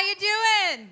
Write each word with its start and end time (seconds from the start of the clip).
How 0.00 0.06
you 0.06 0.14
doing? 0.14 0.88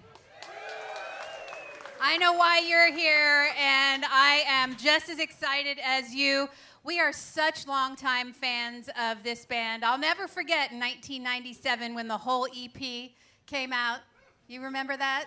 I 1.99 2.19
know 2.19 2.35
why 2.35 2.59
you're 2.59 2.93
here, 2.93 3.49
and 3.59 4.05
I 4.05 4.43
am 4.47 4.77
just 4.77 5.09
as 5.09 5.19
excited 5.19 5.79
as 5.83 6.15
you. 6.15 6.51
We 6.85 7.01
are 7.01 7.11
such 7.11 7.67
longtime 7.67 8.35
fans 8.35 8.91
of 9.01 9.23
this 9.23 9.47
band. 9.47 9.83
I'll 9.83 9.97
never 9.97 10.29
forget 10.29 10.73
1997 10.73 11.95
when 11.95 12.07
the 12.07 12.19
whole 12.19 12.49
EP 12.55 13.11
came 13.47 13.73
out. 13.73 14.01
You 14.47 14.61
remember 14.61 14.95
that? 14.95 15.25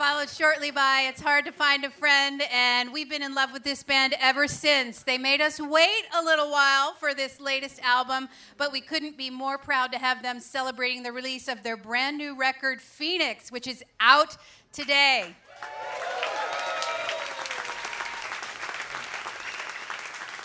Followed 0.00 0.30
shortly 0.30 0.70
by 0.70 1.04
It's 1.10 1.20
Hard 1.20 1.44
to 1.44 1.52
Find 1.52 1.84
a 1.84 1.90
Friend, 1.90 2.40
and 2.50 2.90
we've 2.90 3.10
been 3.10 3.22
in 3.22 3.34
love 3.34 3.52
with 3.52 3.64
this 3.64 3.82
band 3.82 4.14
ever 4.18 4.48
since. 4.48 5.02
They 5.02 5.18
made 5.18 5.42
us 5.42 5.60
wait 5.60 6.04
a 6.18 6.24
little 6.24 6.50
while 6.50 6.94
for 6.94 7.12
this 7.12 7.38
latest 7.38 7.78
album, 7.82 8.30
but 8.56 8.72
we 8.72 8.80
couldn't 8.80 9.18
be 9.18 9.28
more 9.28 9.58
proud 9.58 9.92
to 9.92 9.98
have 9.98 10.22
them 10.22 10.40
celebrating 10.40 11.02
the 11.02 11.12
release 11.12 11.48
of 11.48 11.62
their 11.62 11.76
brand 11.76 12.16
new 12.16 12.34
record, 12.34 12.80
Phoenix, 12.80 13.52
which 13.52 13.66
is 13.66 13.84
out 14.00 14.38
today. 14.72 15.36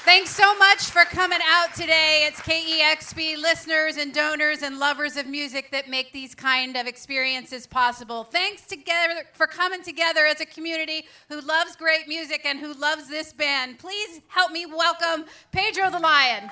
Thanks 0.06 0.30
so 0.30 0.56
much 0.60 0.84
for 0.84 1.04
coming 1.04 1.40
out 1.44 1.74
today. 1.74 2.28
It's 2.28 2.40
KEXP 2.40 3.42
listeners 3.42 3.98
and 3.98 4.14
donors 4.14 4.62
and 4.62 4.78
lovers 4.78 5.18
of 5.18 5.26
music 5.26 5.72
that 5.72 5.90
make 5.90 6.14
these 6.14 6.36
kind 6.36 6.78
of 6.78 6.86
experiences 6.86 7.66
possible. 7.66 8.24
Thanks 8.24 8.68
together 8.68 9.24
for 9.34 9.48
coming 9.48 9.82
together 9.82 10.28
as 10.28 10.42
a 10.42 10.46
community 10.46 11.08
who 11.28 11.42
loves 11.42 11.76
great 11.76 12.08
music 12.08 12.42
and 12.46 12.60
who 12.60 12.74
loves 12.74 13.10
this 13.10 13.34
band. 13.34 13.80
Please 13.80 14.22
help 14.28 14.52
me 14.52 14.68
welcome 14.68 15.26
Pedro 15.52 15.90
the 15.90 15.98
Lion. 15.98 16.52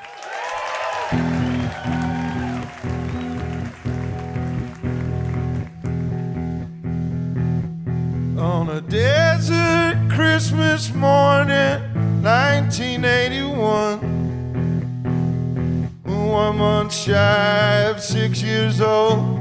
On 8.40 8.68
a 8.70 8.81
desert 8.81 10.09
Christmas 10.09 10.91
morning, 10.93 11.12
One 16.54 16.59
month 16.59 16.93
shy 16.93 17.90
of 17.90 17.99
six 17.99 18.43
years 18.43 18.79
old, 18.79 19.40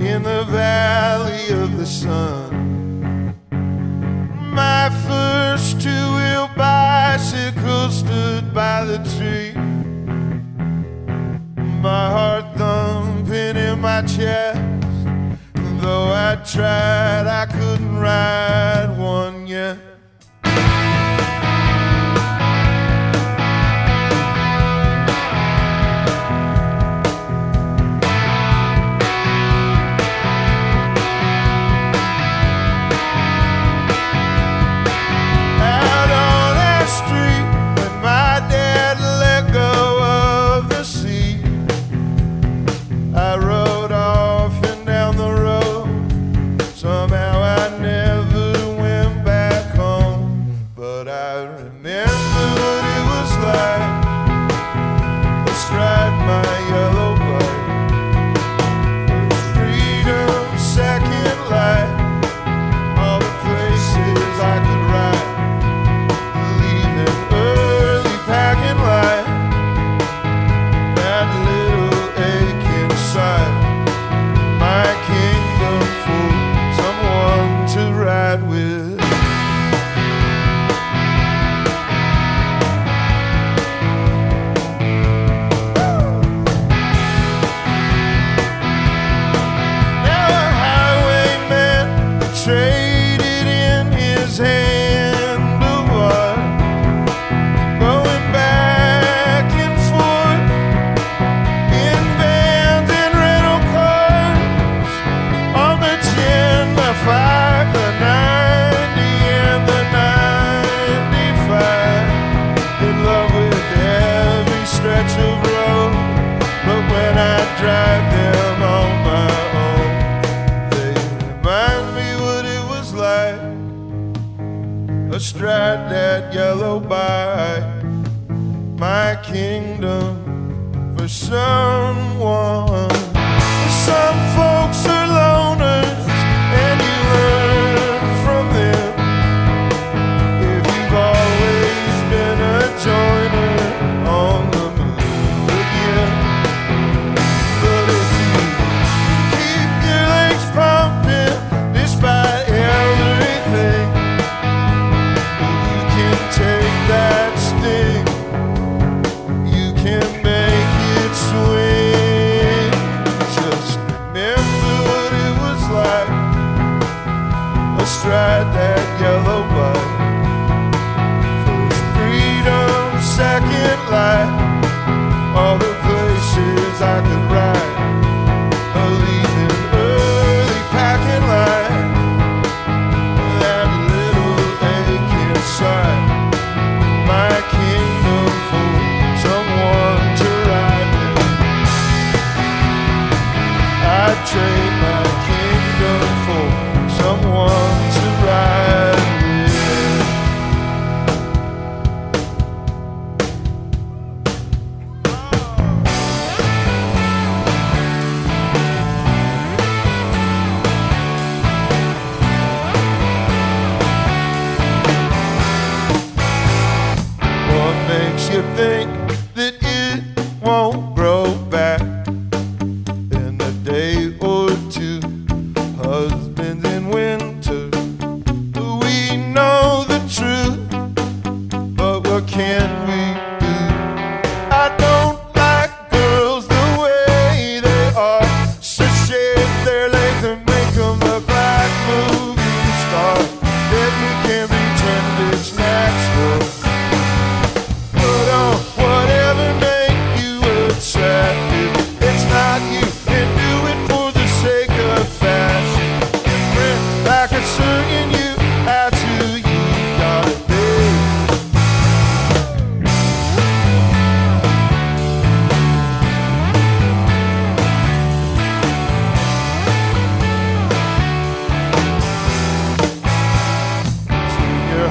in 0.00 0.22
the 0.22 0.44
valley 0.48 1.50
of 1.50 1.76
the 1.76 1.84
sun. 1.84 3.34
My 4.54 4.88
first 5.06 5.82
two 5.82 5.90
wheel 5.90 6.48
bicycle 6.56 7.90
stood 7.90 8.54
by 8.54 8.86
the 8.86 8.98
tree. 9.16 9.52
My 11.82 12.08
heart 12.08 12.46
thumping 12.56 13.56
in 13.56 13.78
my 13.82 14.00
chest. 14.00 14.62
Though 15.82 16.08
I 16.10 16.36
tried, 16.36 17.26
I 17.26 17.44
couldn't 17.44 17.98
ride 17.98 18.91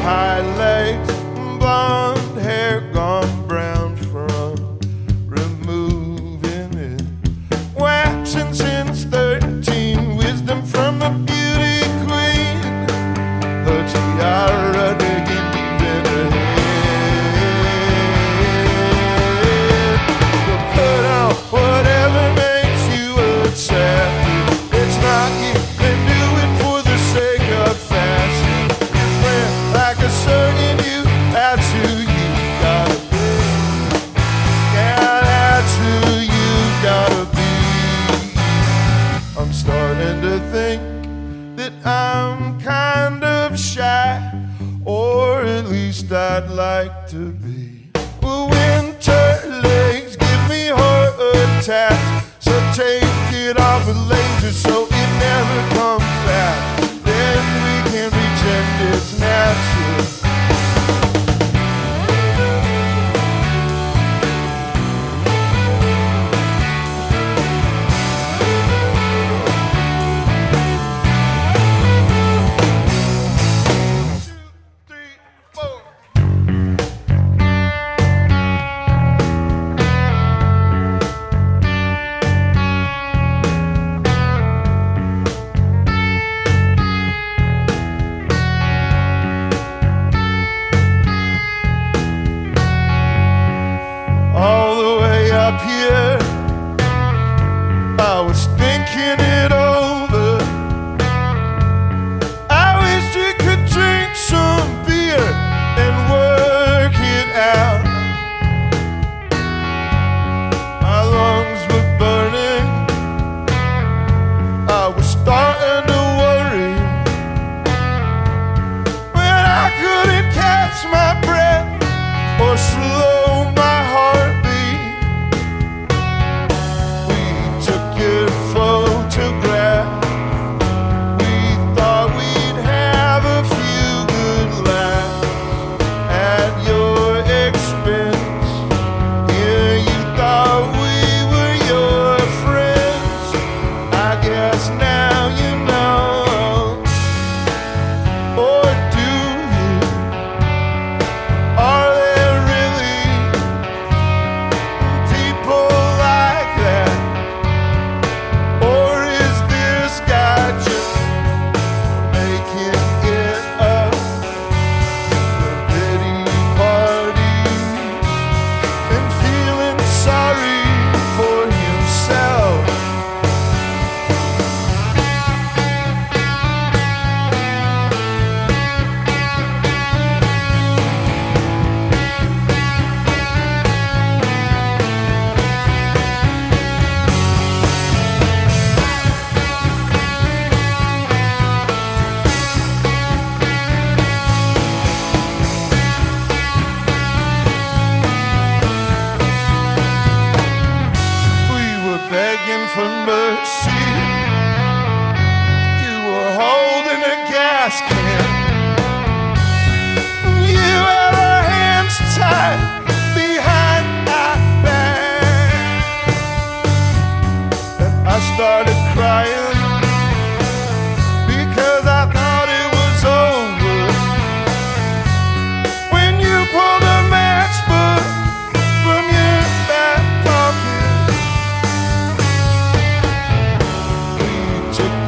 high 0.02 0.61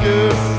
took 0.04 0.53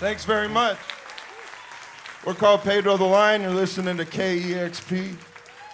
Thanks 0.00 0.24
very 0.24 0.48
much. 0.48 0.78
We're 2.24 2.32
called 2.32 2.62
Pedro 2.62 2.96
the 2.96 3.04
Lion. 3.04 3.42
You're 3.42 3.50
listening 3.50 3.98
to 3.98 4.06
KEXP. 4.06 5.14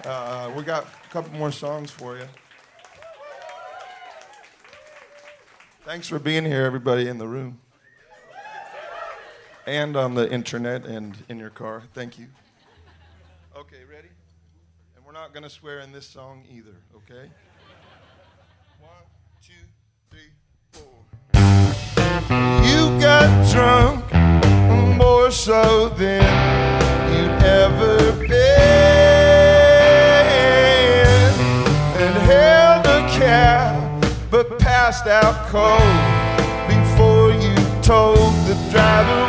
Uh, 0.04 0.50
we 0.56 0.64
got 0.64 0.83
a 0.83 1.12
couple 1.12 1.33
more 1.38 1.52
songs 1.52 1.92
for 1.92 2.16
you. 2.16 2.25
Thanks 5.85 6.09
for 6.09 6.18
being 6.18 6.45
here, 6.45 6.64
everybody 6.64 7.06
in 7.06 7.18
the 7.18 7.28
room. 7.28 7.61
And 9.64 9.97
on 9.97 10.16
the 10.16 10.28
internet 10.28 10.85
and 10.87 11.16
in 11.28 11.38
your 11.38 11.50
car. 11.50 11.85
Thank 11.95 12.18
you. 12.18 12.26
Okay, 13.56 13.85
ready? 13.88 14.09
And 14.97 15.06
we're 15.06 15.12
not 15.12 15.35
going 15.35 15.45
to 15.45 15.50
swear 15.50 15.78
in 15.78 15.92
this 15.92 16.04
song 16.04 16.42
either, 16.50 16.75
okay? 16.97 17.30
One, 18.80 18.90
two, 19.40 19.52
three, 20.11 20.33
four. 20.73 21.04
You 22.66 23.00
got 23.00 23.52
drunk 23.52 24.16
so 25.37 25.90
than 25.90 26.23
you'd 27.12 27.43
ever 27.45 28.12
been, 28.26 28.33
and 32.00 32.16
held 32.25 32.87
a 32.87 33.07
cab 33.11 34.02
but 34.31 34.59
passed 34.59 35.07
out 35.07 35.47
cold 35.49 35.83
before 36.66 37.33
you 37.33 37.55
told 37.83 38.33
the 38.47 38.57
driver 38.73 39.25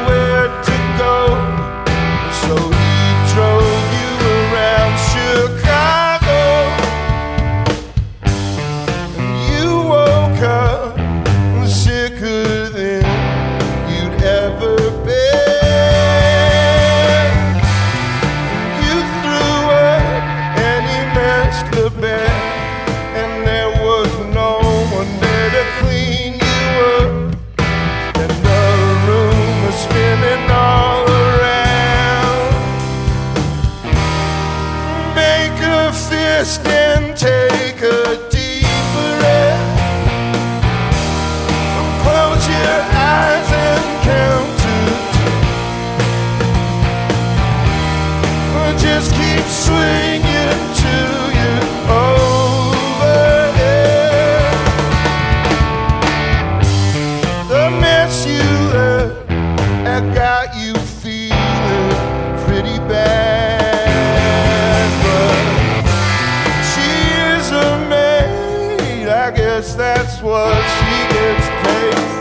guess 69.57 69.73
that's 69.73 70.21
what 70.21 70.53
she 70.53 71.15
gets 71.15 71.47
paid 71.65 72.11
for. 72.11 72.16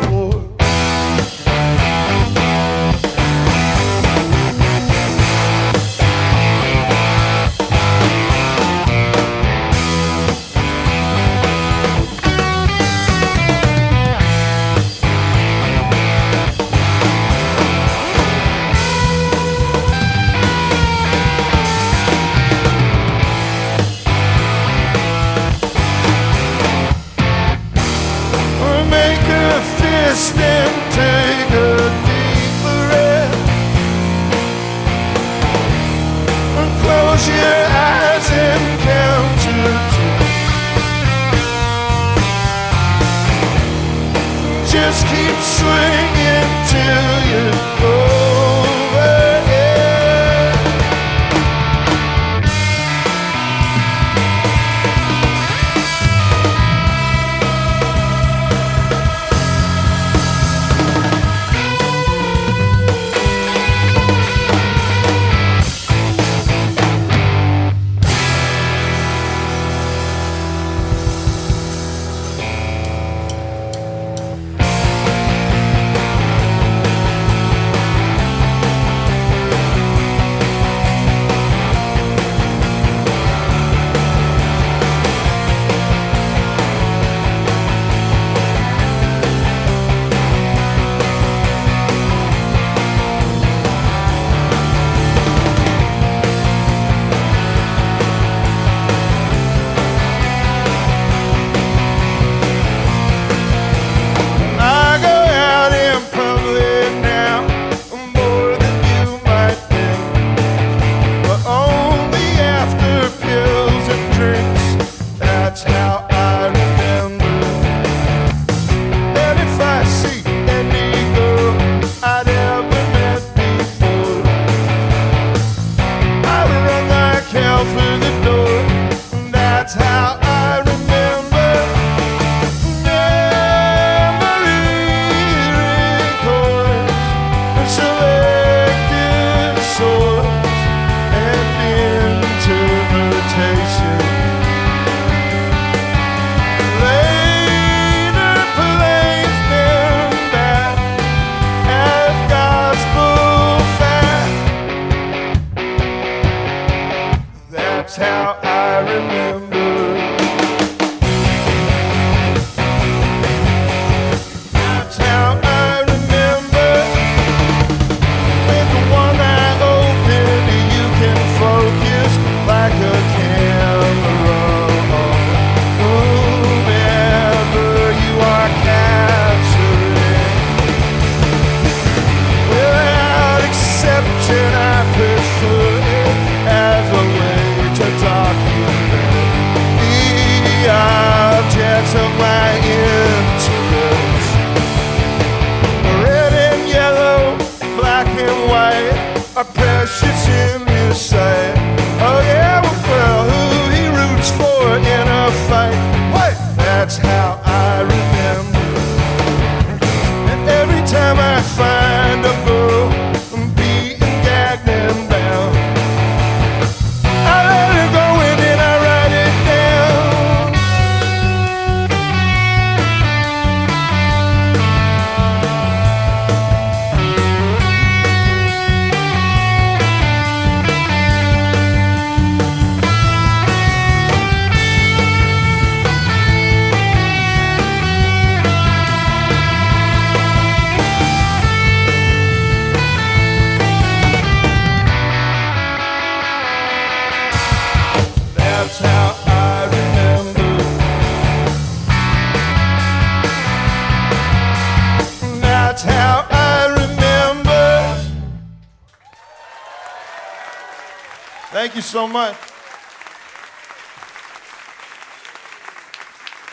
Thank 261.76 261.84
you 261.84 261.90
so 261.90 262.08
much. 262.08 262.36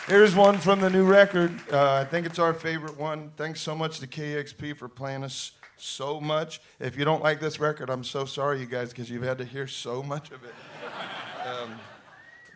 Here's 0.06 0.34
one 0.34 0.58
from 0.58 0.82
the 0.82 0.90
new 0.90 1.06
record. 1.06 1.58
Uh, 1.72 1.94
I 1.94 2.04
think 2.04 2.26
it's 2.26 2.38
our 2.38 2.52
favorite 2.52 2.98
one. 2.98 3.32
Thanks 3.38 3.62
so 3.62 3.74
much 3.74 4.00
to 4.00 4.06
KEXP 4.06 4.76
for 4.76 4.86
playing 4.86 5.24
us 5.24 5.52
so 5.78 6.20
much. 6.20 6.60
If 6.78 6.98
you 6.98 7.06
don't 7.06 7.22
like 7.22 7.40
this 7.40 7.58
record, 7.58 7.88
I'm 7.88 8.04
so 8.04 8.26
sorry, 8.26 8.60
you 8.60 8.66
guys, 8.66 8.90
because 8.90 9.08
you've 9.08 9.22
had 9.22 9.38
to 9.38 9.46
hear 9.46 9.66
so 9.66 10.02
much 10.02 10.30
of 10.30 10.44
it. 10.44 10.54
Um, 11.48 11.80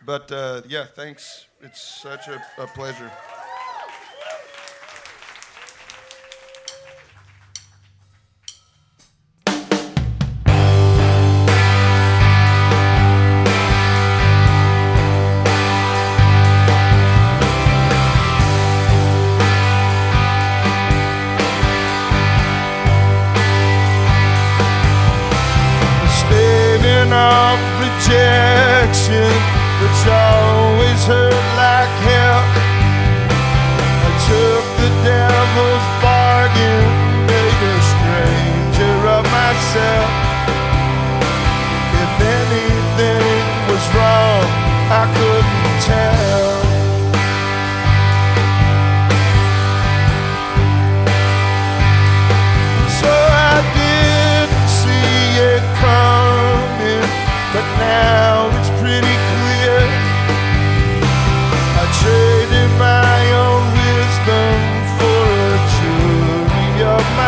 but 0.05 0.31
uh, 0.31 0.61
yeah, 0.67 0.85
thanks. 0.85 1.47
It's 1.61 1.81
such 1.81 2.27
a, 2.27 2.39
a 2.59 2.67
pleasure. 2.67 3.11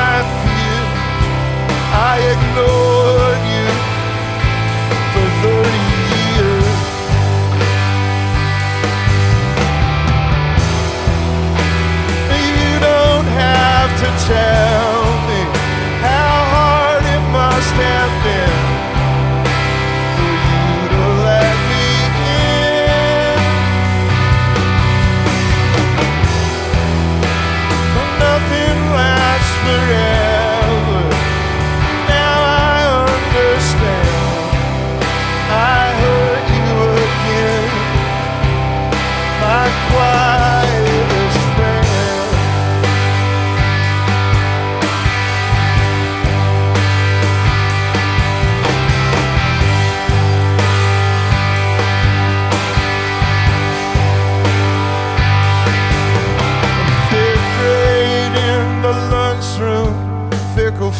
I 0.04 0.18
fear. 0.42 0.82
I 1.94 2.18
ignore 2.34 2.81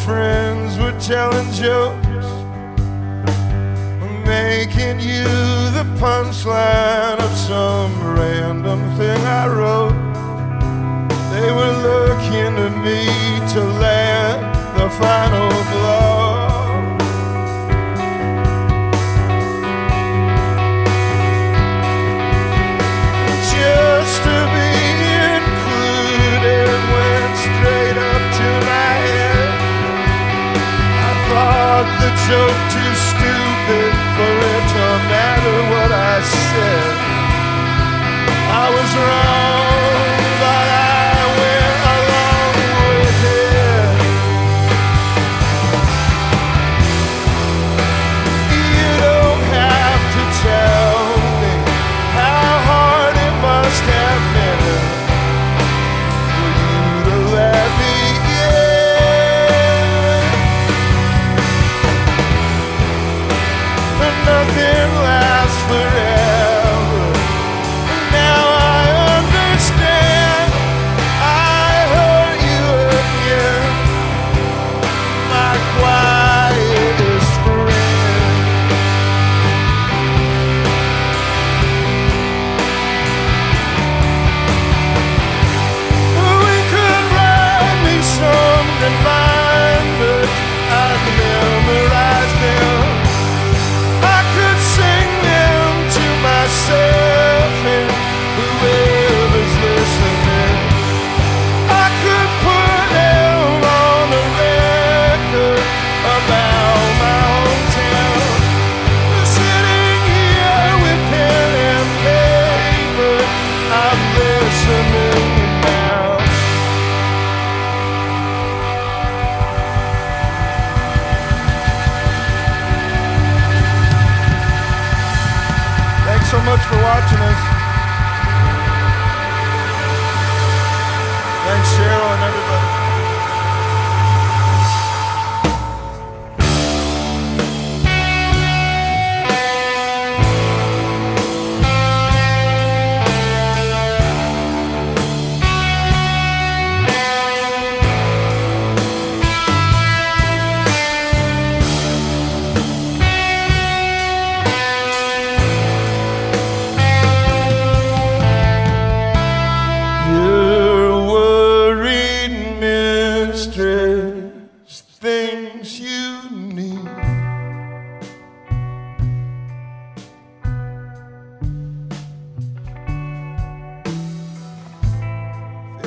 friends 0.04 0.78
were 0.78 0.98
telling 0.98 1.50
jokes, 1.52 2.26
making 4.26 5.00
you 5.00 5.24
the 5.78 5.84
punchline 5.98 7.18
of 7.18 7.32
some 7.36 7.92
random 8.16 8.80
thing 8.96 9.20
I 9.24 9.46
wrote. 9.46 9.92
They 11.32 11.50
were 11.52 11.74
looking 11.88 12.56
to 12.56 12.70
me 12.84 13.04
to 13.54 13.60
land 13.80 14.54
the 14.78 14.88
final. 14.90 15.51
so 32.32 32.71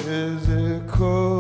physical 0.06 0.46
exertion 0.46 1.35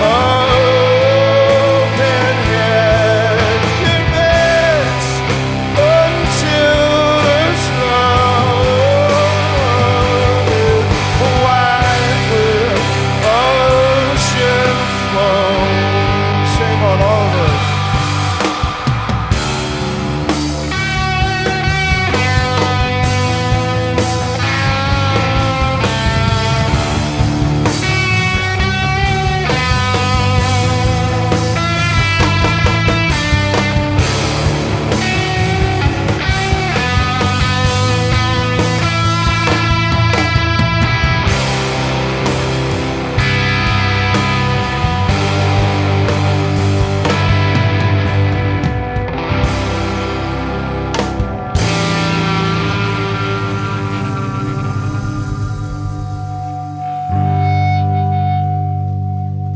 Oh. 0.00 0.37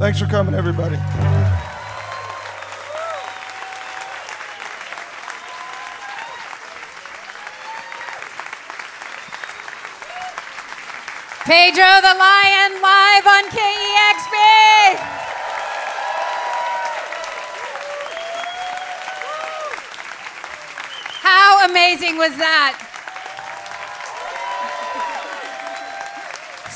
Thanks 0.03 0.19
for 0.19 0.27
coming, 0.27 0.53
everybody. 0.53 0.97
Pedro 11.45 12.01
the 12.01 12.15
Lion 12.19 12.83
live 12.83 13.27
on 13.29 13.45
KEXP. 13.51 14.35
How 21.23 21.65
amazing 21.71 22.17
was 22.17 22.37
that? 22.39 22.92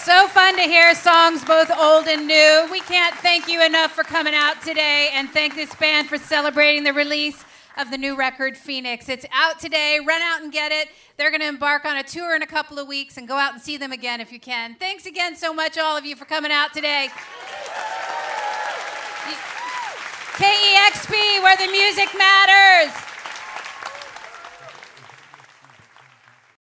So 0.06 0.28
fun 0.28 0.54
to 0.54 0.62
hear 0.62 0.94
songs 0.94 1.44
both 1.44 1.68
old 1.68 2.06
and 2.06 2.28
new. 2.28 2.68
We 2.70 2.78
can't 2.78 3.12
thank 3.16 3.48
you 3.48 3.60
enough 3.60 3.90
for 3.90 4.04
coming 4.04 4.34
out 4.36 4.62
today 4.62 5.10
and 5.12 5.28
thank 5.28 5.56
this 5.56 5.74
band 5.74 6.08
for 6.08 6.16
celebrating 6.16 6.84
the 6.84 6.92
release 6.92 7.44
of 7.76 7.90
the 7.90 7.98
new 7.98 8.14
record 8.16 8.56
Phoenix. 8.56 9.08
It's 9.08 9.26
out 9.34 9.58
today. 9.58 9.98
Run 9.98 10.22
out 10.22 10.42
and 10.42 10.52
get 10.52 10.70
it. 10.70 10.90
They're 11.16 11.30
going 11.32 11.40
to 11.40 11.48
embark 11.48 11.84
on 11.84 11.96
a 11.96 12.04
tour 12.04 12.36
in 12.36 12.42
a 12.42 12.46
couple 12.46 12.78
of 12.78 12.86
weeks 12.86 13.16
and 13.16 13.26
go 13.26 13.34
out 13.34 13.54
and 13.54 13.60
see 13.60 13.78
them 13.78 13.90
again 13.90 14.20
if 14.20 14.30
you 14.30 14.38
can. 14.38 14.76
Thanks 14.76 15.06
again 15.06 15.34
so 15.34 15.52
much, 15.52 15.76
all 15.76 15.96
of 15.96 16.06
you, 16.06 16.14
for 16.14 16.24
coming 16.24 16.52
out 16.52 16.72
today. 16.72 17.08
KEXP, 20.36 21.42
where 21.42 21.56
the 21.56 21.66
music 21.72 22.16
matters. 22.16 23.15